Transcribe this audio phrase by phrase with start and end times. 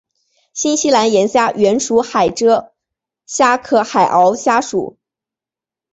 [0.53, 2.71] 新西兰岩虾原属海螯
[3.27, 4.97] 虾科海螯虾属。